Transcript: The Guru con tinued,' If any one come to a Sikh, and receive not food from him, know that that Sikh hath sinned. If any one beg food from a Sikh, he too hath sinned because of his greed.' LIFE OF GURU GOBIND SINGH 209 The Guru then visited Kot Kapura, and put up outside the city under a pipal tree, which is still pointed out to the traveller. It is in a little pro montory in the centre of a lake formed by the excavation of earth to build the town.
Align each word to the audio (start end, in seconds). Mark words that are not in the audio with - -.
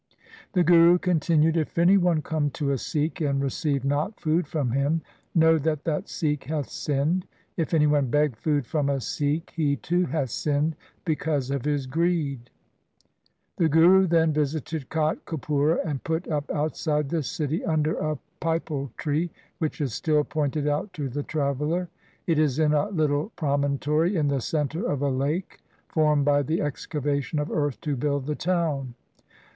The 0.53 0.63
Guru 0.63 0.97
con 0.97 1.19
tinued,' 1.19 1.55
If 1.57 1.77
any 1.77 1.95
one 1.95 2.23
come 2.23 2.49
to 2.57 2.71
a 2.71 2.77
Sikh, 2.79 3.21
and 3.21 3.39
receive 3.39 3.85
not 3.85 4.19
food 4.19 4.47
from 4.47 4.71
him, 4.71 5.03
know 5.35 5.59
that 5.59 5.83
that 5.83 6.09
Sikh 6.09 6.45
hath 6.45 6.69
sinned. 6.69 7.27
If 7.55 7.71
any 7.71 7.85
one 7.85 8.07
beg 8.07 8.35
food 8.35 8.65
from 8.65 8.89
a 8.89 8.99
Sikh, 8.99 9.51
he 9.55 9.75
too 9.75 10.07
hath 10.07 10.31
sinned 10.31 10.75
because 11.05 11.51
of 11.51 11.65
his 11.65 11.85
greed.' 11.85 12.49
LIFE 13.59 13.65
OF 13.67 13.71
GURU 13.73 13.85
GOBIND 13.85 13.91
SINGH 13.93 14.07
209 14.07 14.07
The 14.07 14.07
Guru 14.07 14.07
then 14.07 14.33
visited 14.33 14.89
Kot 14.89 15.25
Kapura, 15.25 15.79
and 15.85 16.03
put 16.03 16.27
up 16.27 16.49
outside 16.49 17.09
the 17.09 17.21
city 17.21 17.63
under 17.63 17.93
a 17.97 18.17
pipal 18.41 18.89
tree, 18.97 19.29
which 19.59 19.79
is 19.79 19.93
still 19.93 20.23
pointed 20.23 20.67
out 20.67 20.91
to 20.93 21.09
the 21.09 21.21
traveller. 21.21 21.89
It 22.25 22.39
is 22.39 22.57
in 22.57 22.73
a 22.73 22.89
little 22.89 23.31
pro 23.35 23.55
montory 23.55 24.15
in 24.15 24.29
the 24.29 24.41
centre 24.41 24.83
of 24.83 25.03
a 25.03 25.11
lake 25.11 25.59
formed 25.89 26.25
by 26.25 26.41
the 26.41 26.59
excavation 26.59 27.37
of 27.37 27.51
earth 27.51 27.79
to 27.81 27.95
build 27.95 28.25
the 28.25 28.33
town. 28.33 28.95